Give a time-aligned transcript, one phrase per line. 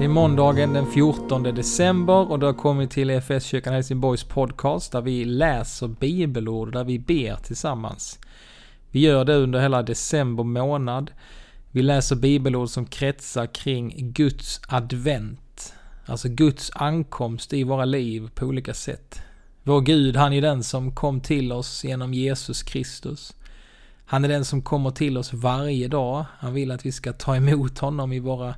[0.00, 5.00] Det är måndagen den 14 december och du har kommit till EFS-kyrkan Helsingborgs podcast där
[5.00, 8.18] vi läser bibelord där vi ber tillsammans.
[8.90, 11.10] Vi gör det under hela december månad.
[11.70, 15.74] Vi läser bibelord som kretsar kring Guds advent.
[16.06, 19.22] Alltså Guds ankomst i våra liv på olika sätt.
[19.62, 23.36] Vår Gud, han är den som kom till oss genom Jesus Kristus.
[24.04, 26.24] Han är den som kommer till oss varje dag.
[26.38, 28.54] Han vill att vi ska ta emot honom i våra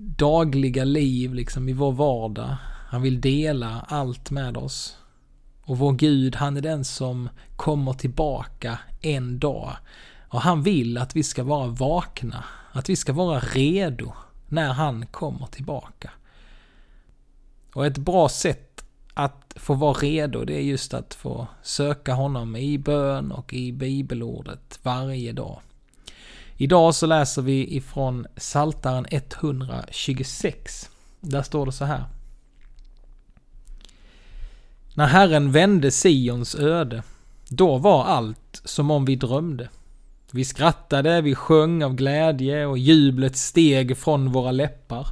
[0.00, 2.56] dagliga liv, liksom i vår vardag.
[2.88, 4.96] Han vill dela allt med oss.
[5.62, 9.76] Och vår Gud, han är den som kommer tillbaka en dag.
[10.28, 14.12] Och han vill att vi ska vara vakna, att vi ska vara redo
[14.48, 16.10] när han kommer tillbaka.
[17.74, 22.56] Och ett bra sätt att få vara redo, det är just att få söka honom
[22.56, 25.60] i bön och i bibelordet varje dag.
[26.62, 30.90] Idag så läser vi ifrån Saltaren 126.
[31.20, 32.04] Där står det så här.
[34.94, 37.02] När Herren vände Sions öde,
[37.48, 39.68] då var allt som om vi drömde.
[40.30, 45.06] Vi skrattade, vi sjöng av glädje och jublet steg från våra läppar.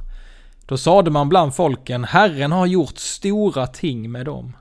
[0.65, 4.55] Då sade man bland folken, Herren har gjort stora ting med dem.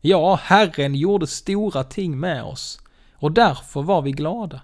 [0.00, 2.80] Ja, Herren gjorde stora ting med oss,
[3.14, 4.60] och därför var vi glada.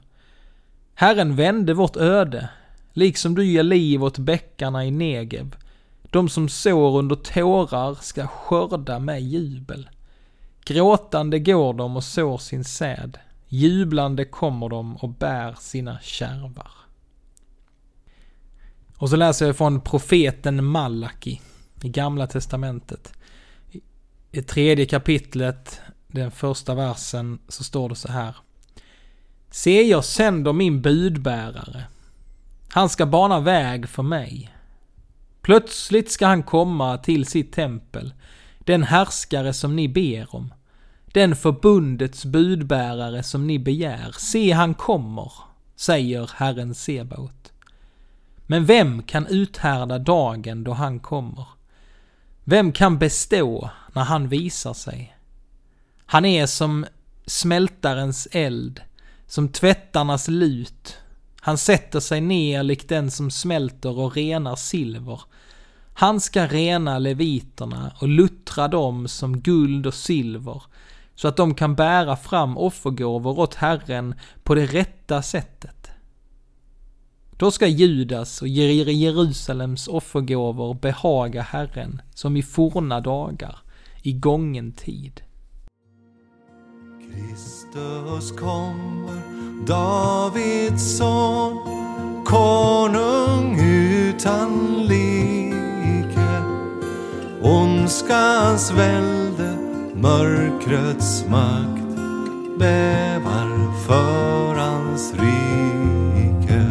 [1.01, 2.49] Herren vände vårt öde,
[2.93, 5.57] liksom du ger liv åt bäckarna i Negev.
[6.03, 9.91] De som sår under tårar ska skörda med jubel.
[10.65, 13.19] Gråtande går de och sår sin säd.
[13.49, 16.73] Jublande kommer de och bär sina kärvar.
[18.97, 21.41] Och så läser jag från profeten Malaki
[21.83, 23.13] i Gamla Testamentet.
[24.33, 28.37] I tredje kapitlet, den första versen, så står det så här.
[29.51, 31.85] Se, jag sänder min budbärare.
[32.69, 34.51] Han ska bana väg för mig.
[35.43, 38.15] Plötsligt ska han komma till sitt tempel,
[38.59, 40.55] den härskare som ni ber om.
[41.07, 44.15] Den förbundets budbärare som ni begär.
[44.19, 45.33] Se, han kommer,
[45.77, 47.53] säger Herren Sebaot.
[48.47, 51.47] Men vem kan uthärda dagen då han kommer?
[52.45, 55.17] Vem kan bestå när han visar sig?
[56.07, 56.87] Han är som
[57.27, 58.81] smältarens eld,
[59.31, 60.99] som tvättarnas lut.
[61.41, 65.21] Han sätter sig ner likt den som smälter och renar silver.
[65.95, 70.63] Han ska rena leviterna och luttra dem som guld och silver,
[71.15, 75.91] så att de kan bära fram offergåvor åt Herren på det rätta sättet.
[77.31, 83.59] Då ska Judas och Jerusalems offergåvor behaga Herren som i forna dagar,
[84.03, 85.23] i gången tid.
[87.15, 89.21] Kristus kommer,
[89.67, 91.59] Davids son,
[92.25, 95.21] konung utan like.
[97.43, 99.57] Ondskans välde,
[99.95, 101.97] mörkrets makt
[102.59, 106.65] bävar för hans rike.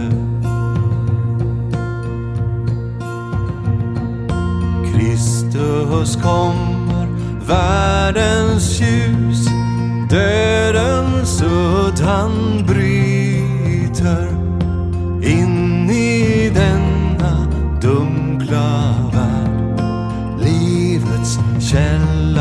[4.94, 7.08] Kristus kommer,
[7.48, 9.48] världens ljus
[10.10, 14.28] Dödens udd han bryter
[15.22, 17.48] in i denna
[17.82, 19.82] dunkla värld.
[20.40, 22.39] Livets källa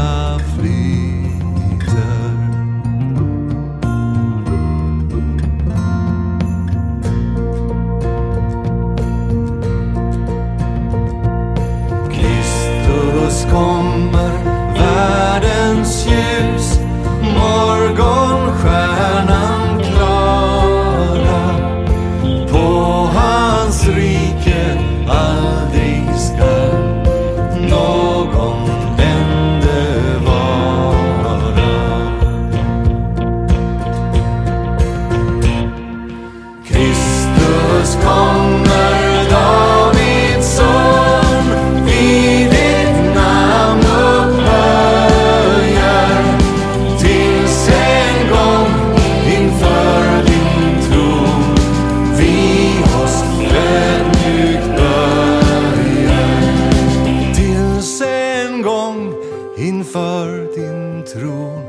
[58.59, 59.15] en gång
[59.59, 61.63] inför din tron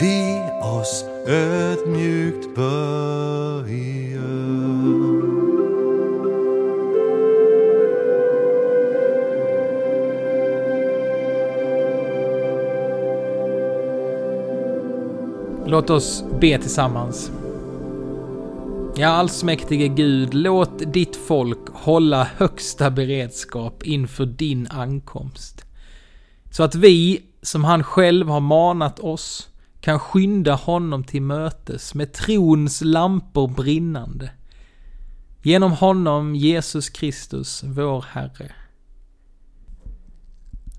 [0.00, 4.22] vi oss ödmjukt böjer.
[15.66, 17.30] Låt oss be tillsammans.
[18.96, 25.61] Ja, allsmäktige Gud, låt ditt folk hålla högsta beredskap inför din ankomst.
[26.52, 29.48] Så att vi, som han själv har manat oss,
[29.80, 34.30] kan skynda honom till mötes med trons lampor brinnande.
[35.42, 38.52] Genom honom, Jesus Kristus, vår Herre.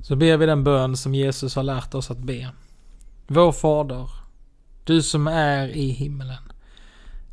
[0.01, 2.49] Så ber vi den bön som Jesus har lärt oss att be.
[3.27, 4.09] Vår Fader,
[4.83, 6.43] du som är i himmelen.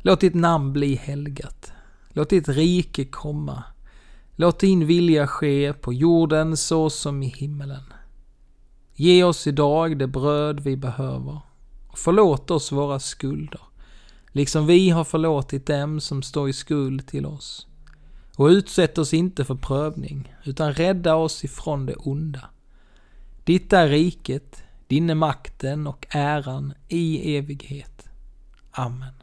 [0.01, 1.71] Låt ditt namn bli helgat.
[2.09, 3.63] Låt ditt rike komma.
[4.35, 7.83] Låt din vilja ske på jorden så som i himmelen.
[8.95, 11.41] Ge oss idag det bröd vi behöver
[11.93, 13.61] förlåt oss våra skulder,
[14.31, 17.67] liksom vi har förlåtit dem som står i skuld till oss.
[18.35, 22.49] Och utsätt oss inte för prövning, utan rädda oss ifrån det onda.
[23.43, 28.09] Ditt är riket, din är makten och äran i evighet.
[28.71, 29.13] Amen.